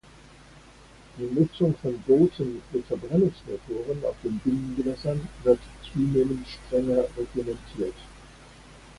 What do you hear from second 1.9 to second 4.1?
Booten mit Verbrennungsmotoren